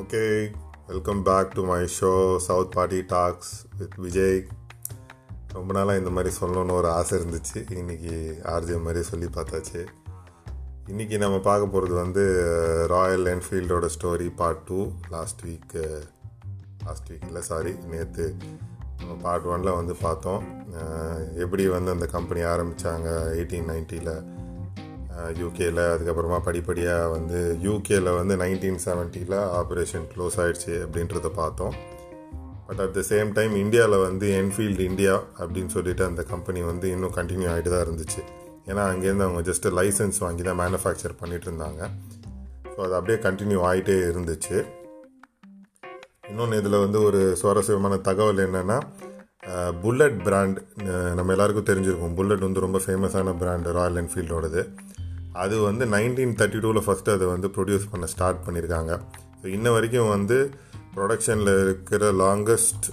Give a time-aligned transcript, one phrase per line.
[0.00, 0.52] Okay
[0.86, 4.46] welcome back to my show south party talks with Vijay
[5.52, 7.54] ரொம்ப நாளாக இந்த மாதிரி சொல்லணும்னு ஒரு ஆசை இருந்துச்சு.
[7.54, 9.86] இன்றைக்கி ஆர்ஜே மாதிரி சொல்லி பார்த்தாச்சு.
[10.88, 12.24] இன்றைக்கி நம்ம பார்க்க போகிறது வந்து
[12.88, 16.02] Royal என்ஃபீல்டோட story part two last week
[16.84, 18.36] last week இல்லை சாரி நேற்று
[18.98, 20.58] நம்ம பார்ட் ஒனில் வந்து பார்த்தோம்.
[20.74, 23.08] Uh, எப்படி வந்து அந்த கம்பெனி ஆரம்பித்தாங்க
[23.38, 24.24] எயிட்டீன் நைன்ட்டியில்
[25.40, 31.74] யூகேல அதுக்கப்புறமா படிப்படியாக வந்து யூகேல வந்து நைன்டீன் செவன்ட்டியில் ஆப்ரேஷன் க்ளோஸ் ஆகிடுச்சு அப்படின்றத பார்த்தோம்.
[32.68, 37.14] But at the same time இந்தியாவில் வந்து என்ஃபீல்டு இந்தியா அப்படின்னு சொல்லிட்டு அந்த கம்பெனி வந்து இன்னும்
[37.18, 38.22] கண்டினியூ ஆகிட்டு தான் இருந்துச்சு.
[38.70, 41.80] ஏன்னா அங்கேருந்து அவங்க ஜஸ்ட் லைசன்ஸ் வாங்கி தான் மேனுஃபேக்சர் பண்ணிட்டு இருந்தாங்க.
[42.72, 44.58] ஸோ அது அப்படியே கண்டினியூ ஆகிட்டே இருந்துச்சு.
[46.30, 48.78] இன்னொன்று இதில் வந்து ஒரு சுவாரஸ்யமான தகவல் என்னென்னா
[49.82, 50.58] புல்லட் பிராண்ட்
[51.18, 52.14] நம்ம எல்லாருக்கும் தெரிஞ்சிருக்கும்.
[52.18, 54.62] புல்லட் வந்து ரொம்ப ஃபேமஸான பிராண்டு ராயல் என்ஃபீல்டோடது
[55.42, 58.92] அது வந்து நைன்டீன் தேர்ட்டி டூவில் ஃபஸ்ட்டு அதை வந்து ப்ரொடியூஸ் பண்ண ஸ்டார்ட் பண்ணியிருக்காங்க
[59.40, 60.38] ஸோ இன்ன வரைக்கும் வந்து
[60.96, 62.88] ப்ரொடக்ஷனில் இருக்கிற லாங்கஸ்ட்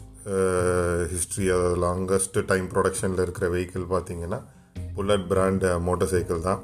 [1.14, 4.40] ஹிஸ்ட்ரி அதாவது லாங்கஸ்ட் டைம் ப்ரொடக்ஷனில் இருக்கிற வெஹிக்கிள் பார்த்தீங்கன்னா
[4.96, 6.62] புல்லட் பிராண்ட் மோட்டர் சைக்கிள் தான்.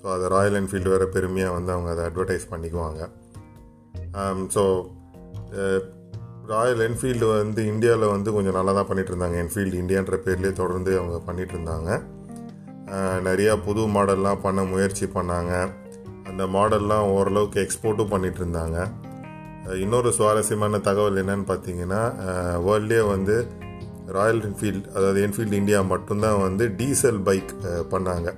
[0.00, 3.00] ஸோ அதை ராயல் என்ஃபீல்டு வேறு பெருமையாக வந்து அவங்க அதை அட்வர்டைஸ் பண்ணிக்குவாங்க.
[4.54, 4.62] ஸோ
[6.52, 9.36] ராயல் என்ஃபீல்டு வந்து இந்தியாவில் வந்து கொஞ்சம் நல்லா தான் பண்ணிட்டு இருந்தாங்க.
[9.44, 11.90] என்ஃபீல்டு இந்தியான்ற பேர்லேயே தொடர்ந்து அவங்க பண்ணிகிட்டு இருந்தாங்க.
[13.26, 15.52] நிறையா புது மாடல்லாம் பண்ண முயற்சி பண்ணாங்க.
[16.30, 18.78] அந்த மாடல்லாம் ஓரளவுக்கு எக்ஸ்போர்ட்டும் பண்ணிட்டு இருந்தாங்க
[19.84, 22.02] இன்னொரு சுவாரஸ்யமான தகவல் என்னன்னு பார்த்தீங்கன்னா
[22.66, 23.36] வேர்ல்டே வந்து
[24.16, 27.52] ராயல் என்ஃபீல்டு அதாவது என்ஃபீல்டு இந்தியா மட்டும்தான் வந்து டீசல் பைக்
[27.92, 28.28] பண்ணாங்க.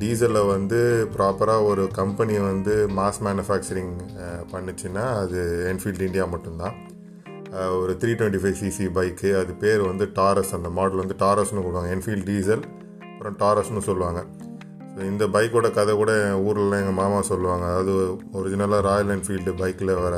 [0.00, 0.78] டீசலில் வந்து
[1.16, 3.94] ப்ராப்பராக ஒரு கம்பெனி வந்து மாஸ் மேனுஃபேக்சரிங்
[4.52, 5.40] பண்ணுச்சுன்னா அது
[5.72, 6.76] என்ஃபீல்டு இந்தியா மட்டும்தான்.
[7.80, 11.90] ஒரு three twenty five CC bike அது பேர் வந்து டாரஸ் அந்த மாடல் வந்து டாரஸ்னு கொடுவாங்க
[11.96, 12.64] என்ஃபீல்டு டீசல்
[13.24, 14.20] அப்புறம் டாரஸ்னு சொல்லுவாங்க.
[14.94, 16.12] ஸோ இந்த பைக்கோட கதை கூட
[16.46, 17.64] ஊரில் எங்கள் மாமா சொல்லுவாங்க.
[17.70, 17.92] அதாவது
[18.38, 20.16] ஒரிஜினலாக ராயல் என்ஃபீல்டு பைக்கில் வர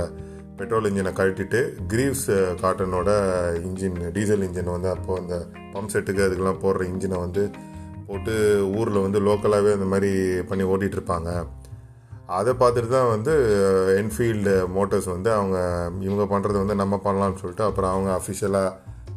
[0.56, 1.60] பெட்ரோல் இன்ஜினை கழட்டிட்டு
[1.92, 2.26] கிரீவ்ஸ்
[2.62, 3.10] காட்டனோட
[3.66, 5.36] இன்ஜின் டீசல் இன்ஜின் வந்து அப்போது அந்த
[5.74, 7.44] பம்ப் செட்டுக்கு அதுக்கெல்லாம் போடுற இன்ஜினை வந்து
[8.08, 8.34] போட்டு
[8.78, 10.10] ஊரில் வந்து லோக்கலாகவே அந்த மாதிரி
[10.50, 11.30] பண்ணி ஓட்டிகிட்டு இருப்பாங்க
[12.38, 13.32] அதை பார்த்துட்டு தான் வந்து
[14.02, 15.58] என்ஃபீல்டு மோட்டர்ஸ் வந்து அவங்க
[16.00, 18.72] இவங்க பண்ணுறது வந்து நம்ம பண்ணலாம்னு சொல்லிட்டு அப்புறம் அவங்க அஃபிஷியலாக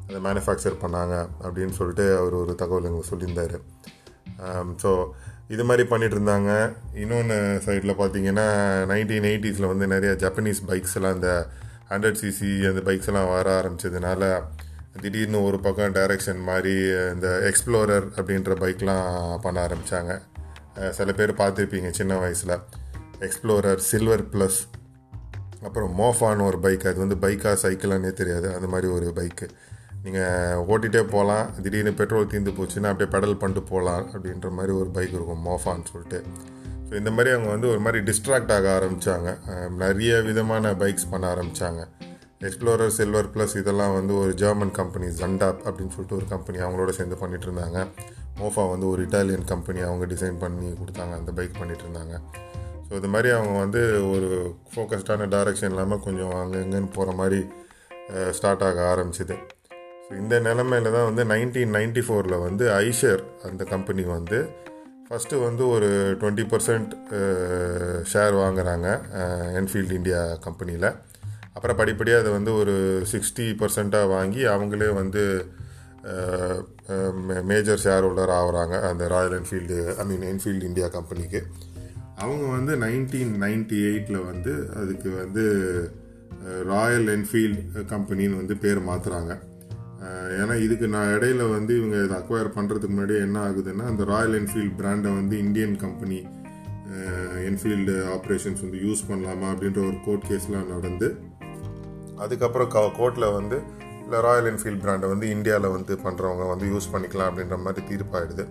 [0.10, 1.16] அதை மேனுஃபேக்சர் பண்ணாங்க
[1.46, 3.58] அப்படின்னு சொல்லிட்டு அவர் ஒரு தகவல் எங்களுக்கு சொல்லியிருந்தார்.
[4.84, 4.92] ஸோ
[5.54, 6.52] இது மாதிரி பண்ணிட்டு இருந்தாங்க.
[7.04, 8.48] இன்னொன்று சைடில் பார்த்தீங்கன்னா
[8.92, 11.32] நைன்டீன் எயிட்டிஸில் வந்து நிறைய ஜப்பனீஸ் பைக்ஸ் எல்லாம் இந்த
[11.92, 14.24] ஹண்ட்ரட் சிசி அந்த பைக்ஸ் எல்லாம் வர ஆரம்பிச்சதுனால
[15.04, 16.74] திடீர்னு ஒரு பக்கம் டைரக்ஷன் மாதிரி
[17.14, 19.08] இந்த எக்ஸ்ப்ளோரர் அப்படின்ற பைக்லாம்
[19.46, 20.14] பண்ண ஆரம்பித்தாங்க
[20.98, 22.56] சில பேர் பார்த்துருப்பீங்க சின்ன வயசில்.
[23.28, 24.60] எக்ஸ்ப்ளோரர் சில்வர் ப்ளஸ்
[25.68, 28.48] அப்புறம் மோஃபான்னு ஒரு பைக் அது வந்து பைக்கா சைக்கிளானே தெரியாது.
[28.58, 29.48] அந்த மாதிரி ஒரு பைக்கு
[30.04, 35.16] நீங்கள் ஓட்டிகிட்டே போகலாம் திடீர்னு பெட்ரோல் தீர்ந்து போச்சுன்னா அப்படியே பெடல் பண்ணிட்டு போகலாம் அப்படின்ற மாதிரி ஒரு பைக்
[35.18, 36.20] இருக்கும் மோஃபான்னு சொல்லிட்டு.
[36.88, 39.32] ஸோ இந்த மாதிரி அவங்க வந்து ஒரு மாதிரி டிஸ்ட்ராக்ட் ஆக ஆரம்பித்தாங்க
[39.82, 41.82] நிறைய விதமான பைக்ஸ் பண்ண ஆரம்பித்தாங்க
[42.48, 47.18] எக்ஸ்ப்ளோரர் சில்வர் ப்ளஸ் இதெல்லாம் வந்து ஒரு ஜெர்மன் கம்பெனி ஜண்டாப் அப்படின்னு சொல்லிட்டு ஒரு கம்பெனி அவங்களோட சேர்ந்து
[47.24, 47.80] பண்ணிட்டு இருந்தாங்க.
[48.40, 52.16] மோஃபா வந்து ஒரு இட்டாலியன் கம்பெனி அவங்க டிசைன் பண்ணி கொடுத்தாங்க அந்த பைக் பண்ணிட்டு இருந்தாங்க.
[52.88, 53.82] ஸோ இது மாதிரி அவங்க வந்து
[54.14, 54.30] ஒரு
[54.72, 57.42] ஃபோக்கஸ்டான டைரக்ஷன் இல்லாமல் கொஞ்சம் அங்கே இங்கேன்னு போகிற மாதிரி
[58.38, 59.38] ஸ்டார்ட் ஆக ஆரம்பிச்சிது.
[60.12, 64.40] இந்த நிலமையில தான் வந்து நைன்டீன் நைன்டி ஃபோரில் வந்து ஐஷர் அந்த கம்பெனி வந்து
[65.10, 65.90] ஃபஸ்ட்டு வந்து ஒரு
[66.22, 66.92] டுவெண்ட்டி பர்சன்ட்
[68.14, 68.88] ஷேர் வாங்குறாங்க
[69.54, 70.90] என்ஃபீல்டு இந்தியா கம்பெனியில்
[71.54, 75.24] அப்புறம் படிப்படியாக அதை வந்து ஒரு சிக்ஸ்டி பர்சண்ட்டாக வாங்கி அவங்களே வந்து
[77.44, 81.42] மேஜர் ஷேர் ஹோல்டர் ஆகிறாங்க அந்த Royal Enfield I mean Enfield India கம்பெனிக்கு
[82.16, 85.44] அவங்க வந்து நைன்டீன் நைன்டி எயிட்டில் வந்து அதுக்கு வந்து
[86.66, 89.34] ராயல் என்ஃபீல்டு கம்பெனின்னு வந்து பேர் மாற்றுறாங்க
[90.40, 94.76] ஏன்னா இதுக்கு நான் இடையில வந்து இவங்க இதை அக்வயர் பண்ணுறதுக்கு முன்னாடி என்ன ஆகுதுன்னா அந்த ராயல் என்ஃபீல்டு
[94.80, 96.20] பிராண்டை வந்து இந்தியன் கம்பெனி
[97.46, 101.10] என்ஃபீல்டு ஆப்ரேஷன்ஸ் வந்து யூஸ் பண்ணலாமா அப்படின்ற ஒரு கோர்ட் கேஸ்லாம் நடந்து
[102.18, 103.58] அதுக்கப்புறம் க கோர்ட்டில் வந்து
[104.04, 108.46] இல்லை ராயல் என்ஃபீல்டு பிராண்டை வந்து இந்தியாவில் வந்து பண்ணுறவங்க வந்து யூஸ் பண்ணிக்கலாம் அப்படின்ற மாதிரி தீர்ப்பாயிடுது.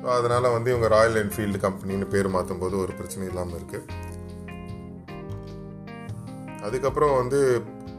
[0.00, 3.86] ஸோ அதனால் வந்து இவங்க ராயல் என்ஃபீல்டு கம்பெனின்னு பேர் மாற்றும் போது ஒரு பிரச்சனை இல்லாமல் இருக்குது
[6.62, 7.40] அதுக்கப்புறம் வந்து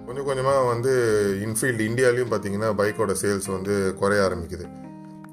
[0.07, 0.91] கொஞ்சம் கொஞ்சமாக வந்து
[1.45, 4.65] இன்ஃபீல்டு இந்தியாலையும் பார்த்தீங்கன்னா பைக்கோட சேல்ஸ் வந்து குறைய ஆரம்பிக்குது.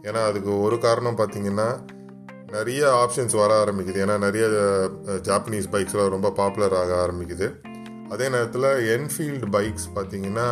[0.08, 1.66] ஏன்னா அதுக்கு ஒரு காரணம் பார்த்தீங்கன்னா
[2.54, 3.98] நிறைய ஆப்ஷன்ஸ் வர ஆரம்பிக்குது.
[4.04, 4.46] ஏன்னா நிறைய
[5.28, 7.46] ஜாப்பனீஸ் பைக்ஸ்லாம் ரொம்ப பாப்புலர் ஆக ஆரம்பிக்குது.
[8.14, 10.48] அதே நேரத்தில் என்ஃபீல்டு பைக்ஸ் பார்த்தீங்கன்னா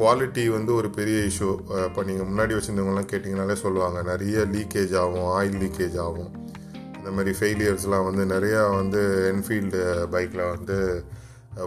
[0.00, 1.48] குவாலிட்டி வந்து ஒரு பெரிய இஷ்யூ
[1.88, 6.30] இப்போ நீங்கள் முன்னாடி வச்சுருந்தவங்கலாம் கேட்டிங்கனாலே சொல்லுவாங்க நிறைய லீக்கேஜ் ஆகும் ஆயில் லீக்கேஜ் ஆகும்.
[6.98, 9.00] இந்த மாதிரி ஃபெயிலியர்ஸ்லாம் வந்து நிறையா வந்து
[9.32, 9.80] என்ஃபீல்டு
[10.14, 10.78] பைக்கில் வந்து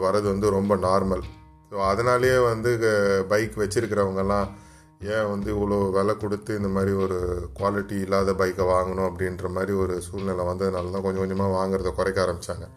[0.05, 1.23] வரது வந்து ரொம்ப நார்மல்
[1.71, 2.71] ஸோ அதனாலேயே வந்து
[3.27, 4.47] பைக் வச்சுருக்கிறவங்கெல்லாம்
[5.13, 7.17] ஏன் வந்து இவ்வளோ விலை கொடுத்து இந்த மாதிரி ஒரு
[7.59, 12.67] குவாலிட்டி இல்லாத பைக்கை வாங்கணும் அப்படின்ற மாதிரி ஒரு சூழ்நிலை வந்ததுனால தான் கொஞ்சம் கொஞ்சமாக வாங்குறத குறைக்க ஆரம்பித்தாங்க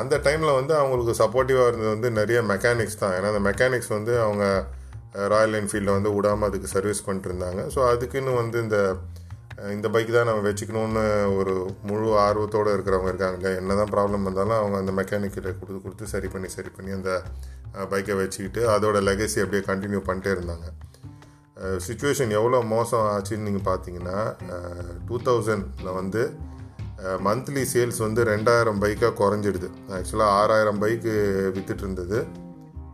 [0.00, 3.14] அந்த டைமில் வந்து அவங்களுக்கு சப்போர்ட்டிவாக இருந்தது வந்து நிறைய மெக்கானிக்ஸ் தான்.
[3.16, 4.44] ஏன்னா அந்த மெக்கானிக்ஸ் வந்து அவங்க
[5.32, 7.62] ராயல் என்ஃபீல்டில் வந்து விடாமல் அதுக்கு சர்வீஸ் பண்ணிட்டு இருந்தாங்க.
[7.74, 8.78] ஸோ அதுக்குன்னு வந்து இந்த
[9.74, 11.02] இந்த பைக் தான் நம்ம வச்சுக்கணுன்னு
[11.38, 11.54] ஒரு
[11.88, 13.36] முழு ஆர்வத்தோடு இருக்கிறவங்க இருக்காங்க.
[13.38, 17.10] இல்லையா என்ன தான் ப்ராப்ளம் வந்தாலும் அவங்க அந்த மெக்கானிக்கில் கொடுத்து கொடுத்து சரி பண்ணி சரி பண்ணி அந்த
[17.92, 20.68] பைக்கை வச்சுக்கிட்டு அதோட லெகசி அப்படியே கண்டினியூ பண்ணிட்டே இருந்தாங்க.
[21.86, 24.18] சுச்சுவேஷன் எவ்வளோ மோசம் ஆச்சுன்னு நீங்கள் பார்த்தீங்கன்னா
[25.08, 26.22] டூ தௌசண்டில் வந்து
[27.26, 29.68] மந்த்லி சேல்ஸ் வந்து ரெண்டாயிரம் பைக்காக குறைஞ்சிடுது.
[29.96, 31.14] ஆக்சுவலாக ஆறாயிரம் பைக்கு
[31.56, 32.18] விற்றுட்டு இருந்தது.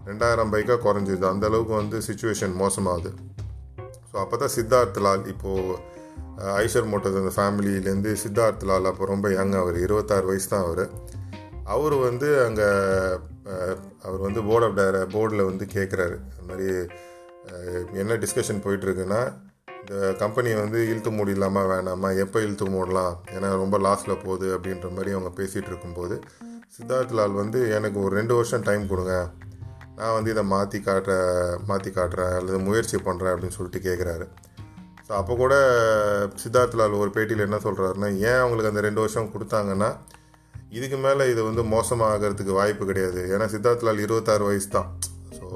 [0.08, 1.26] ரெண்டாயிரம் பைக்காக குறைஞ்சிடுது.
[1.32, 3.12] அந்தளவுக்கு வந்து சுச்சுவேஷன் மோசமாகுது.
[4.10, 5.74] ஸோ அப்போ தான் சித்தார்த் லால் இப்போது
[6.44, 10.90] ஐஷர் மோட்டர்ஸ் அந்த ஃபேமிலியிலேருந்து சித்தார்த் லால் அப்போ ரொம்ப யங் அவர் இருபத்தாறு வயசு தான் அவர்.
[11.64, 12.68] அவர் வந்து அங்கே
[14.02, 16.88] அவர் வந்து போர்ட் ஆஃப் டைர போர்டில் வந்து கேட்குறாரு அந்த மாதிரி
[17.92, 19.20] என்ன டிஸ்கஷன் போயிட்டுருக்குன்னா
[19.80, 25.10] இந்த கம்பெனியை வந்து இழுத்து மூடிடலாமா வேணாமா எப்போ இழுத்து மூடலாம் ஏன்னா ரொம்ப லாஸில் போகுது அப்படின்ற மாதிரி
[25.10, 26.20] அவங்க பேசிகிட்டு இருக்கும்போது
[26.78, 29.30] சித்தார்த் லால் வந்து எனக்கு ஒரு ரெண்டு வருஷம் டைம் கொடுங்க.
[29.96, 31.12] நான் வந்து இதை மாற்றி காட்டுற
[31.66, 34.26] மாற்றி காட்டுறேன் அல்லது முயற்சி பண்ணுறேன் அப்படின்னு சொல்லிட்டு கேட்குறாரு
[35.08, 35.54] ஸோ அப்போ கூட
[36.40, 39.88] சித்தார்த் லால் ஒரு பேட்டியில் என்ன சொல்கிறாருன்னா ஏன் அவங்களுக்கு அந்த ரெண்டு வருஷம் கொடுத்தாங்கன்னா
[40.78, 43.20] இதுக்கு மேலே இது வந்து மோசமாகிறதுக்கு வாய்ப்பு கிடையாது.
[43.34, 44.88] ஏன்னா சித்தார்த் லால் இருபத்தாறு வயசு தான்
[45.36, 45.46] ஸோ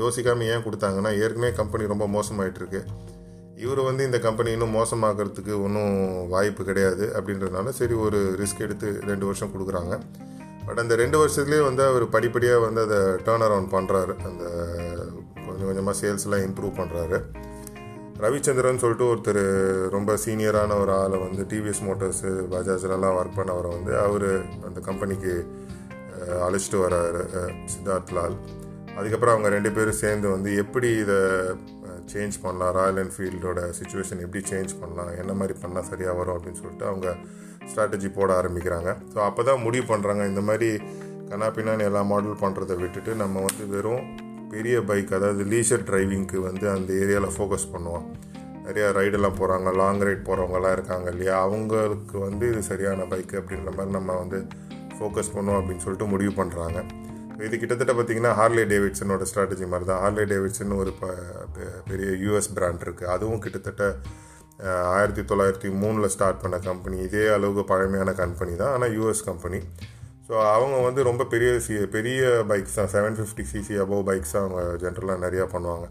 [0.00, 2.80] யோசிக்காமல் ஏன் கொடுத்தாங்கன்னா ஏற்கனவே கம்பெனி ரொம்ப மோசமாயிட்டிருக்கு.
[3.64, 5.94] இவர் வந்து இந்த கம்பெனி இன்னும் மோசமாகிறதுக்கு ஒன்றும்
[6.34, 9.94] வாய்ப்பு கிடையாது அப்படின்றதுனால சரி ஒரு ரிஸ்க் எடுத்து ரெண்டு வருஷம் கொடுக்குறாங்க.
[10.66, 14.44] பட் அந்த ரெண்டு வருஷத்துலேயே வந்து அவர் படிப்படியாக வந்து அதை டேர்ன் அரவுண்ட் பண்ணுறாரு அந்த
[15.46, 17.18] கொஞ்சம் கொஞ்சமாக சேல்ஸ்லாம் இம்ப்ரூவ் பண்ணுறாரு
[18.24, 19.42] ரவிச்சந்திரன் சொல்லிட்டு ஒருத்தர்
[19.94, 24.28] ரொம்ப சீனியரான ஒரு ஆளை வந்து டிவிஎஸ் மோட்டர்ஸு பஜாஜ்லலாம் ஒர்க் பண்ணவரை வந்து அவர்
[24.66, 25.32] அந்த கம்பெனிக்கு
[26.46, 27.22] அழைச்சிட்டு வர்றாரு
[27.72, 28.36] சித்தார்த் லால்.
[28.98, 31.18] அதுக்கப்புறம் அவங்க ரெண்டு பேரும் சேர்ந்து வந்து எப்படி இதை
[32.12, 32.72] சேஞ்ச் பண்ணலாம்?
[32.78, 35.10] ராயல் என்ஃபீல்டோட சுச்சுவேஷன் எப்படி சேஞ்ச் பண்ணலாம்?
[35.22, 37.08] என்ன மாதிரி பண்ணால் சரியாக வரும் அப்படின்னு சொல்லிட்டு அவங்க
[37.70, 38.90] ஸ்ட்ராட்டஜி போட ஆரம்பிக்கிறாங்க.
[39.12, 40.70] ஸோ அப்போ தான் முடிவு பண்ணுறாங்க இந்த மாதிரி
[41.32, 44.04] கனாப்பினான்னு எல்லா மாடல் பண்ணுறதை விட்டுட்டு நம்ம வந்து வெறும்
[44.56, 48.06] பெரிய பைக் அதாவது லீஷர் டிரைவிங்க்கு வந்து அந்த ஏரியாவில் ஃபோக்கஸ் பண்ணுவோம்.
[48.66, 51.34] நிறையா ரைடெல்லாம் போகிறாங்க லாங் ரைட் போகிறவங்கலாம் இருக்காங்க இல்லையா?
[51.46, 54.38] அவங்களுக்கு வந்து இது சரியான பைக் அப்படின்ற மாதிரி நம்ம வந்து
[54.98, 56.78] ஃபோக்கஸ் பண்ணுவோம் அப்படின்னு சொல்லிட்டு முடிவு பண்ணுறாங்க
[57.46, 60.00] இது கிட்டத்தட்ட பார்த்தீங்கன்னா ஹார்லே டேவிட்சனோட ஸ்ட்ராட்டஜி மாதிரி தான்.
[60.04, 60.92] ஹார்லே டேவிட்சன் ஒரு
[61.90, 63.84] பெரிய யூஎஸ் பிராண்ட் இருக்குது அதுவும் கிட்டத்தட்ட
[64.96, 68.72] ஆயிரத்தி தொள்ளாயிரத்தி மூணில் ஸ்டார்ட் பண்ண கம்பெனி இதே அளவுக்கு பழமையான கம்பெனி தான்.
[68.76, 69.60] ஆனால் யூஎஸ் கம்பெனி
[70.28, 72.20] ஸோ அவங்க வந்து ரொம்ப பெரிய சி பெரிய
[72.50, 72.90] பைக்ஸ் தான்.
[72.94, 75.86] Seven fifty CC above bikes தான் அவங்க ஜென்ரலாக நிறையா பண்ணுவாங்க.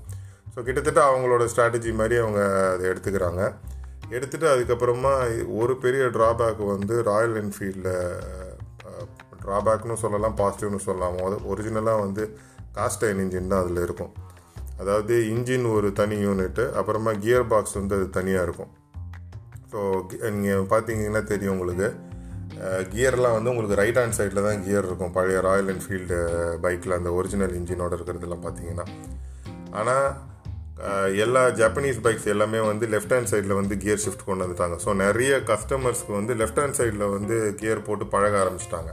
[0.54, 2.42] ஸோ கிட்டத்தட்ட அவங்களோட ஸ்ட்ராட்டஜி மாதிரி அவங்க
[2.74, 3.44] அதை எடுத்துக்கிறாங்க.
[4.16, 5.14] எடுத்துகிட்டு அதுக்கப்புறமா
[5.62, 7.94] ஒரு பெரிய ட்ராபேக் வந்து ராயல் என்ஃபீல்டில்
[9.44, 11.16] ட்ராபேக்னு சொல்லலாம் பாசிட்டிவ்னு சொல்லலாம்.
[11.52, 12.24] ஒரிஜினலாக வந்து
[12.78, 14.14] காஸ்டைன் இன்ஜின் தான் அதில் இருக்கும்.
[14.82, 18.72] அதாவது இன்ஜின் ஒரு தனி யூனிட்டு அப்புறமா கியர் பாக்ஸ் வந்து அது தனியாக இருக்கும்.
[19.72, 19.80] ஸோ
[20.40, 21.90] நீங்கள் பார்த்தீங்கன்னா தெரியும் உங்களுக்கு.
[22.92, 25.16] கியர்லாம் வந்து உங்களுக்கு ரைட் ஹேண்ட் சைடில் தான் கியர் இருக்கும்.
[25.18, 26.18] பழைய ராயல் என்ஃபீல்டு
[26.66, 28.86] பைக்கில் அந்த ஒரிஜினல் இன்ஜினோட இருக்கிறதுலாம் பார்த்தீங்கன்னா.
[29.80, 30.08] ஆனால்
[31.24, 34.78] எல்லா ஜப்பனீஸ் பைக்ஸ் எல்லாமே வந்து லெஃப்ட் ஹேண்ட் சைடில் வந்து கியர் ஷிஃப்ட் கொண்டு வந்துட்டாங்க.
[34.86, 38.92] ஸோ நிறைய கஸ்டமர்ஸ்க்கு வந்து லெஃப்ட் ஹேண்ட் சைடில் வந்து கியர் போட்டு பழக ஆரம்பிச்சிட்டாங்க.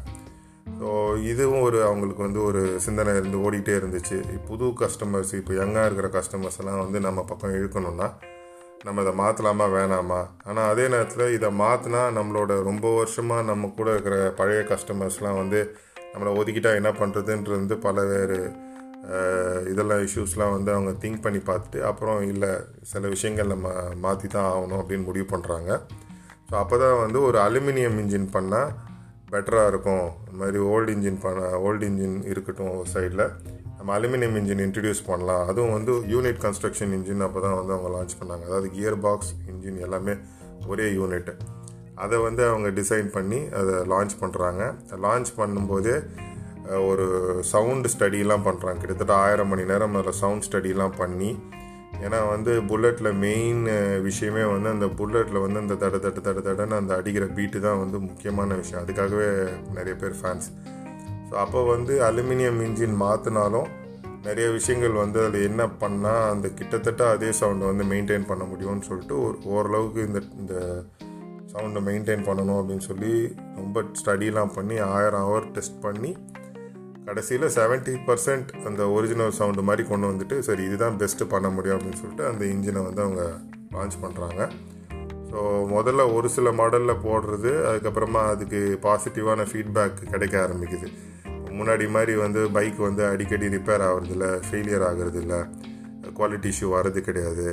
[0.81, 0.91] ஸோ
[1.31, 4.19] இதுவும் ஒரு அவங்களுக்கு வந்து ஒரு சிந்தனை இருந்து ஓடிக்கிட்டே இருந்துச்சு.
[4.51, 8.09] புது கஸ்டமர்ஸ் இப்போ யங்காக இருக்கிற கஸ்டமர்ஸ் எல்லாம் வந்து நம்ம பக்கம் இழுக்கணும்னா
[8.85, 10.27] நம்ம இதை மாற்றலாமா வேணாமா?
[10.45, 15.77] ஆனால் அதே நேரத்தில் இதை மாற்றினா நம்மளோட ரொம்ப வருஷமாக நம்ம கூட இருக்கிற பழைய கஸ்டமர்ஸ்லாம் வந்து
[16.15, 18.53] நம்மளை ஒதுக்கிட்டா என்ன பண்ணுறதுன்றது வந்து பல வேறு
[19.71, 22.49] இதெல்லாம் இஷ்யூஸ்லாம் வந்து அவங்க திங்க் பண்ணி பார்த்துட்டு அப்புறம் இல்லை
[22.83, 25.71] சில விஷயங்கள் நம்ம மாற்றி தான் ஆகணும் அப்படின்னு முடிவு பண்ணுறாங்க
[26.51, 28.71] ஸோ அப்போ தான் வந்து ஒரு அலுமினியம் இன்ஜின் பண்ணால்
[29.31, 30.13] பெட்டராக இருக்கும்.
[30.27, 33.25] இந்த மாதிரி ஓல்டு இன்ஜின் பண்ண ஓல்டு இன்ஜின் இருக்கட்டும் ஒரு சைடில்
[33.83, 35.45] நம்ம அலுமினியம் இன்ஜின் இன்ட்ரடியூஸ் பண்ணலாம்.
[35.51, 38.45] அதுவும் வந்து யூனிட் கன்ஸ்ட்ரக்ஷன் இன்ஜின் அப்போ தான் வந்து அவங்க லான்ச் பண்ணாங்க.
[38.49, 40.15] அதாவது கியர் பாக்ஸ் இன்ஜின் எல்லாமே
[40.73, 41.33] ஒரே யூனிட்டு
[42.05, 44.63] அதை வந்து அவங்க டிசைன் பண்ணி அதை லான்ச் பண்ணுறாங்க
[45.07, 45.97] லான்ச் பண்ணும்போதே
[46.91, 47.07] ஒரு
[47.53, 51.31] சவுண்டு ஸ்டடிலாம் பண்ணுறாங்க கிட்டத்தட்ட ஆயிரம் மணி நேரம் அதில் சவுண்ட் ஸ்டடிலாம் பண்ணி
[52.05, 53.65] ஏன்னா வந்து புல்லட்டில் மெயின்
[54.09, 57.99] விஷயமே வந்து அந்த புல்லட்டில் வந்து அந்த தட தட தட தடன்னு அந்த அடிக்கிற பீட்டு தான் வந்து
[58.09, 58.83] முக்கியமான விஷயம்.
[58.85, 59.29] அதுக்காகவே
[59.79, 60.49] நிறைய பேர் ஃபேன்ஸ்
[61.33, 63.69] ஸோ அப்போ வந்து அலுமினியம் இன்ஜின் மாற்றினாலும்
[64.23, 69.23] நிறைய விஷயங்கள் வந்து அதில் என்ன பண்ணால் அந்த கிட்டத்தட்ட அதே சவுண்டை வந்து மெயின்டைன் பண்ண முடியும்னு சொல்லிட்டு
[69.23, 70.55] ஒரு ஓரளவுக்கு இந்த இந்த
[71.53, 73.13] சவுண்டை மெயின்டைன் பண்ணணும் அப்படின்னு சொல்லி
[73.57, 76.17] ரொம்ப ஸ்டடிலாம் பண்ணி ஆயிரம் ஹவர் டெஸ்ட் பண்ணி
[77.05, 82.01] கடைசியில் செவன்ட்டி பர்சன்ட் அந்த ஒரிஜினல் சவுண்டு மாதிரி கொண்டு வந்துட்டு சரி இதுதான் பெஸ்ட்டு பண்ண முடியும் அப்படின்னு
[82.01, 83.25] சொல்லிட்டு அந்த இன்ஜினை வந்து அவங்க
[83.73, 84.41] லான்ச் பண்ணுறாங்க
[85.31, 85.41] ஸோ
[85.73, 90.89] முதல்ல ஒரு சில மாடலில் போடுறது அதுக்கப்புறமா அதுக்கு பாசிட்டிவான ஃபீட்பேக் கிடைக்க ஆரம்பிக்குது.
[91.59, 95.37] முன்னாடி மாதிரி வந்து பைக் வந்து அடிக்கடி ரிப்பேர் ஆகிறதில்ல ஃபெயிலியர் ஆகிறதில்ல.
[96.19, 97.47] குவாலிட்டி இஷ்யூ வர்றது கிடையாது.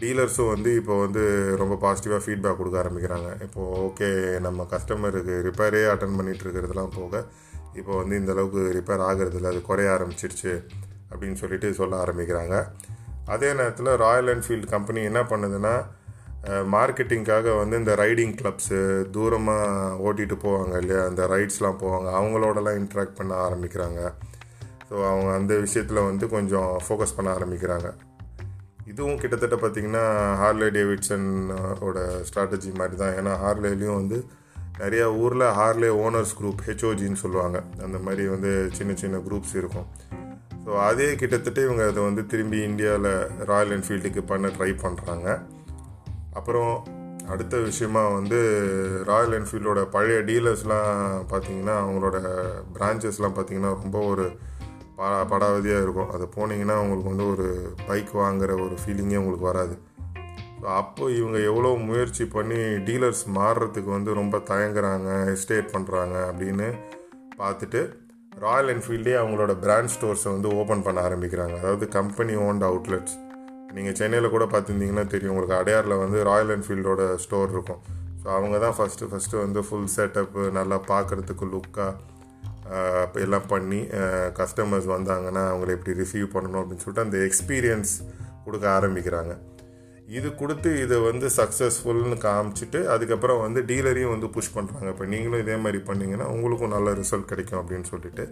[0.00, 1.22] டீலர்ஸும் வந்து இப்போ வந்து
[1.58, 3.28] ரொம்ப பாசிட்டிவாக ஃபீட்பேக் கொடுக்க ஆரம்பிக்கிறாங்க.
[3.42, 7.24] இப்போது ஓகே நம்ம கஸ்டமருக்கு ரிப்பேரே அட்டன் பண்ணிகிட்டு இருக்கிறதுலாம் போக
[7.74, 10.52] இப்போ வந்து இந்த அளவுக்கு ரிப்பேர் ஆகிறதில்ல அது குறைய ஆரம்பிச்சிருச்சு
[11.10, 12.56] அப்படின்னு சொல்லிட்டு சொல்ல ஆரம்பிக்கிறாங்க.
[13.24, 15.74] அதே நேரத்தில் ராயல் என்ஃபீல்டு கம்பெனி என்ன பண்ணுதுன்னா
[16.46, 18.78] மார்க்கெட்டிங்காக வந்து இந்த ரைடிங் கிளப்ஸு
[19.10, 21.04] தூரமாக ஓட்டிகிட்டு போவாங்க இல்லையா?
[21.04, 22.08] அந்த ரைட்ஸ்லாம் போவாங்க.
[22.18, 24.12] அவங்களோடலாம் இன்ட்ராக்ட் பண்ண ஆரம்பிக்கிறாங்க.
[24.88, 27.92] ஸோ அவங்க அந்த விஷயத்தில் வந்து கொஞ்சம் ஃபோக்கஸ் பண்ண ஆரம்பிக்கிறாங்க.
[28.86, 30.04] இதுவும் கிட்டத்தட்ட பார்த்திங்கன்னா
[30.42, 33.14] ஹார்லே டேவிட்சனோட ஸ்ட்ராட்டஜி மாதிரி தான்.
[33.20, 34.24] ஏன்னா ஹார்லேலையும் வந்து
[34.78, 37.62] நிறையா ஊரில் ஹார்லே ஓனர்ஸ் குரூப் ஹெச்ஓஜின்னு சொல்லுவாங்க.
[37.82, 39.86] அந்த மாதிரி வந்து சின்ன சின்ன குரூப்ஸ் இருக்கும்.
[40.64, 43.12] ஸோ அதே கிட்டத்தட்ட இவங்க அதை வந்து திரும்பி இந்தியாவில்
[43.44, 45.38] ராயல் என்ஃபீல்டுக்கு பண்ண ட்ரை பண்ணுறாங்க
[46.38, 46.72] அப்புறம்
[47.32, 48.38] அடுத்த விஷயமா வந்து
[49.08, 50.92] ராயல் என்ஃபீல்டோட பழைய டீலர்ஸ்லாம்
[51.32, 52.18] பார்த்தீங்கன்னா அவங்களோட
[52.76, 54.26] பிரான்ச்சஸ்லாம் பார்த்தீங்கன்னா ரொம்ப ஒரு
[54.98, 56.10] ப படாவதியாக இருக்கும்.
[56.14, 57.46] அது போனீங்கன்னா உங்களுக்கு வந்து ஒரு
[57.86, 59.74] பைக் வாங்குகிற ஒரு ஃபீலிங்கே உங்களுக்கு வராது.
[60.60, 66.68] ஸோ அப்போ இவங்க எவ்வளோ முயற்சி பண்ணி டீலர்ஸ் மாறுறதுக்கு வந்து ரொம்ப தயங்குறாங்க எஸ்டேட் பண்ணுறாங்க அப்படின்னு
[67.40, 67.82] பார்த்துட்டு
[68.44, 71.54] ராயல் என்ஃபீல்டே அவங்களோட பிராண்ட் ஸ்டோர்ஸை வந்து ஓப்பன் பண்ண ஆரம்பிக்கிறாங்க.
[71.62, 73.16] அதாவது கம்பெனி ஓன்ட் அவுட்லெட்ஸ்
[73.76, 75.32] நீங்கள் சென்னையில் கூட பார்த்துருந்தீங்கன்னா தெரியும்.
[75.32, 77.80] உங்களுக்கு அடையாரில் வந்து ராயல் என்ஃபீல்டோட ஸ்டோர் இருக்கும்.
[78.20, 81.90] ஸோ அவங்க தான் ஃபஸ்ட்டு ஃபஸ்ட்டு வந்து ஃபுல் செட்டப்பு நல்லா பார்க்குறதுக்கு லுக்காக
[83.24, 83.80] எல்லாம் பண்ணி
[84.38, 87.92] கஸ்டமர்ஸ் வந்தாங்கன்னா அவங்கள எப்படி ரிசீவ் பண்ணணும் அப்படின்னு சொல்லிட்டு அந்த எக்ஸ்பீரியன்ஸ்
[88.46, 89.32] கொடுக்க ஆரம்பிக்கிறாங்க.
[90.18, 95.56] இது கொடுத்து இதை வந்து சக்ஸஸ்ஃபுல்னு காமிச்சிட்டு அதுக்கப்புறம் வந்து டீலரையும் வந்து புஷ் பண்ணுறாங்க இப்போ நீங்களும் இதே
[95.64, 98.24] மாதிரி பண்ணிங்கன்னா உங்களுக்கும் நல்ல ரிசல்ட் கிடைக்கும் அப்படின்னு சொல்லிட்டு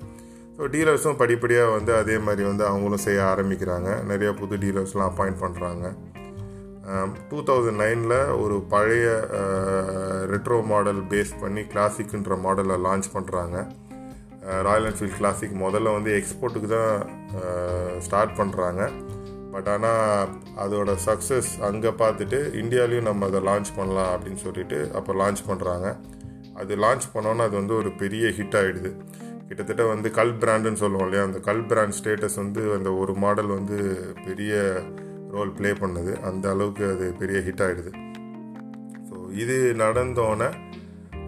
[0.58, 4.04] ஸோ டீலர்ஸும் படிப்படியாக வந்து அதே மாதிரி வந்து அவங்களும் செய்ய ஆரம்பிக்கிறாங்க.
[4.04, 5.86] நிறைய புது டீலர்ஸ்லாம் அப்பாயிண்ட் பண்ணுறாங்க
[7.28, 9.06] டூ தௌசண்ட் நைனில் ஒரு பழைய
[10.24, 13.56] ரெட்ரோ மாடல் பேஸ் பண்ணி கிளாசிக்ன்ற மாடலை லான்ச் பண்ணுறாங்க
[14.62, 16.92] ராயல் என்ஃபீல்ட் கிளாசிக் முதல்ல வந்து எக்ஸ்போர்ட்டுக்கு தான்
[17.98, 18.82] ஸ்டார்ட் பண்ணுறாங்க
[19.50, 25.42] பட் ஆனால் அதோட சக்ஸஸ் அங்கே பார்த்துட்டு இந்தியாலையும் நம்ம அதை லான்ச் பண்ணலாம் அப்படின்னு சொல்லிட்டு அப்போ லான்ச்
[25.48, 25.88] பண்ணுறாங்க
[26.54, 28.92] அது லான்ச் பண்ணோன்னா அது வந்து ஒரு பெரிய ஹிட் ஆகிடுது
[29.48, 31.24] கிட்டத்தட்ட வந்து கல் பிராண்டுன்னு சொல்லுவோம் இல்லையா?
[31.28, 33.76] அந்த கல் பிராண்ட் ஸ்டேட்டஸ் வந்து அந்த ஒரு மாடல் வந்து
[34.26, 34.54] பெரிய
[35.34, 36.12] ரோல் ப்ளே பண்ணுது.
[36.28, 37.92] அந்த அளவுக்கு அது பெரிய ஹிட் ஆகிடுது
[39.08, 40.48] ஸோ இது நடந்தோன்னே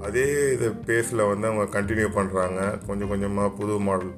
[0.06, 4.12] அதே இது பேஸில் வந்து அவங்க கண்டினியூ பண்ணுறாங்க கொஞ்சம் கொஞ்சமாக புது மாடல்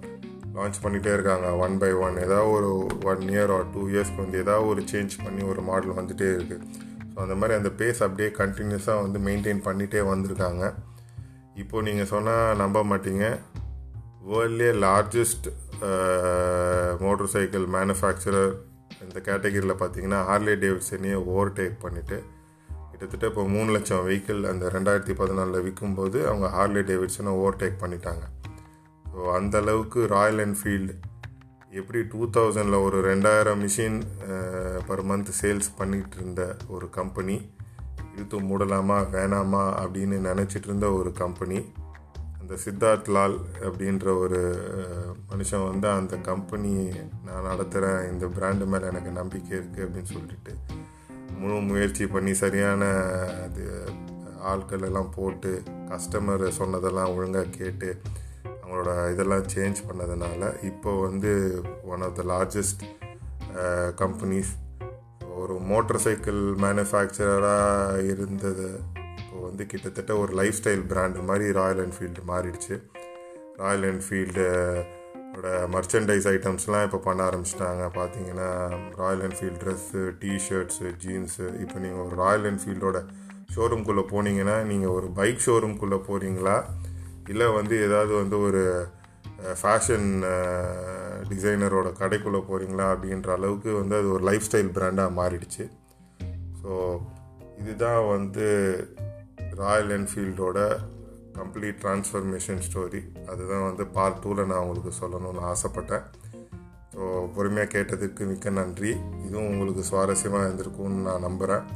[0.57, 1.49] லான்ச் பண்ணிகிட்டே இருக்காங்க.
[1.65, 2.71] ஒன் பை ஒன் ஏதாவது ஒரு
[3.11, 6.65] ஒன் இயர் ஆர் டூ இயர்ஸ்க்கு வந்து ஏதாவது ஒரு சேஞ்ச் பண்ணி ஒரு மாடல் வந்துகிட்டே இருக்குது
[7.13, 10.65] ஸோ அந்த மாதிரி அந்த பேஸ் அப்படியே கண்டினியூஸாக வந்து மெயின்டைன் பண்ணிகிட்டே வந்திருக்காங்க.
[11.63, 13.25] இப்போது நீங்கள் சொன்னால் நம்ப மாட்டீங்க.
[14.29, 15.47] வேர்ல்ட்லேயே லார்ஜஸ்ட்
[16.99, 18.53] மோட்டர் சைக்கிள் மேனுஃபேக்சரர்
[19.03, 22.19] இந்த கேட்டகரியில் பார்த்தீங்கன்னா ஹார்லே டேவிட்சனையே ஓவர்டேக் பண்ணிவிட்டு
[22.91, 28.25] கிட்டத்தட்ட இப்போ மூணு லட்சம் வெஹிக்கிள் அந்த ரெண்டாயிரத்தி பதினாலில் விற்கும்போது அவங்க ஹார்லே டேவிட்சனை ஓவர்டேக் பண்ணிட்டாங்க.
[29.13, 30.95] ஸோ அந்த அளவுக்கு ராயல் என்ஃபீல்டு
[31.71, 33.99] எப்படி டூ தௌசண்டில் ஒரு ரெண்டாயிரம் மிஷின்
[34.87, 37.51] பர் மந்த் சேல்ஸ் பண்ணிகிட்டு இருந்த ஒரு கம்பெனி
[38.15, 41.59] இழுத்து மூடலாமா வேணாமா அப்படின்னு நினச்சிட்டு இருந்த ஒரு கம்பெனி
[42.51, 44.39] இந்த சித்தார்த் லால் அப்படின்ற ஒரு
[45.31, 46.73] மனுஷன் வந்து அந்த கம்பெனி
[47.25, 50.55] நான் நடத்துகிறேன் இந்த பிராண்டு மேலே எனக்கு நம்பிக்கை இருக்குது அப்படின்னு சொல்லிட்டு
[51.39, 52.85] முழு முயற்சி பண்ணி சரியான
[53.45, 53.93] அது
[54.41, 58.01] ஆட்கள் எல்லாம் போட்டு கஸ்டமர் சொன்னதெல்லாம் ஒழுங்காக கேட்டு
[58.45, 62.83] அவங்களோட இதெல்லாம் சேஞ்ச் பண்ணதுனால இப்போ வந்து one of the largest
[63.97, 64.53] companies
[65.35, 68.99] ஒரு மோட்டர் சைக்கிள் மேனுஃபேக்சரராக இருந்தது.
[69.31, 72.77] இப்போ வந்து கிட்டத்தட்ட ஒரு லைஃப் ஸ்டைல் பிராண்டு மாதிரி ராயல் என்ஃபீல்டு மாறிடுச்சு.
[73.61, 74.45] ராயல் என்ஃபீல்டு
[75.75, 77.83] மர்ச்சன்டைஸ் ஐட்டம்ஸ்லாம் இப்போ பண்ண ஆரம்பிச்சிட்டாங்க.
[77.99, 78.49] பார்த்தீங்கன்னா
[79.01, 83.01] Royal Enfield dress T-shirts jeans இப்போ நீங்கள் ஒரு ராயல் என்ஃபீல்டோட
[83.55, 86.57] ஷோரூம்குள்ளே போனீங்கன்னா நீங்கள் ஒரு பைக் ஷோரூம்குள்ளே போகிறீங்களா
[87.35, 88.63] இல்லை வந்து ஏதாவது வந்து ஒரு
[89.63, 90.09] ஃபேஷன்
[91.31, 95.67] டிசைனரோட கடைக்குள்ளே போகிறீங்களா அப்படின்ற அளவுக்கு வந்து அது ஒரு லைஃப் ஸ்டைல் பிராண்டாக மாறிடுச்சு.
[96.63, 96.73] ஸோ
[97.63, 98.49] இதுதான் வந்து
[99.63, 100.59] ராயல் என்ஃபீல்டோட
[101.39, 103.03] கம்ப்ளீட் ட்ரான்ஸ்ஃபர்மேஷன் ஸ்டோரி
[103.33, 106.05] அதுதான் வந்து பார்ட் டூவில் நான் உங்களுக்கு சொல்லணும்னு ஆசைப்பட்டேன்.
[106.95, 107.03] ஸோ
[107.35, 108.93] பொறுமையாக கேட்டதுக்கு மிக்க நன்றி.
[109.27, 111.67] இதுவும் உங்களுக்கு சுவாரஸ்யமாக இருந்திருக்கும்னு நான் நம்புகிறேன்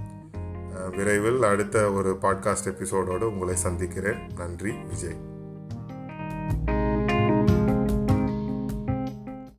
[0.97, 4.21] விரைவில் அடுத்த ஒரு பாட்காஸ்ட் எபிசோடோடு உங்களை சந்திக்கிறேன்.
[4.41, 5.19] நன்றி விஜய்.